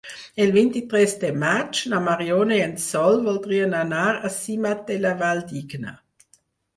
El 0.43 0.51
vint-i-tres 0.53 1.11
de 1.23 1.29
maig 1.41 1.81
na 1.91 1.99
Mariona 2.05 2.57
i 2.61 2.63
en 2.67 2.73
Sol 2.85 3.21
voldrien 3.27 3.75
anar 3.81 4.07
a 4.31 4.31
Simat 4.39 4.81
de 4.89 4.97
la 5.05 5.13
Valldigna. 5.21 5.95